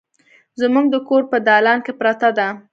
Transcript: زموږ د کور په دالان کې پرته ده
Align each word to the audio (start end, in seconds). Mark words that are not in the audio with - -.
زموږ 0.61 0.85
د 0.93 0.95
کور 1.07 1.23
په 1.31 1.37
دالان 1.47 1.79
کې 1.85 1.93
پرته 1.99 2.29
ده 2.37 2.47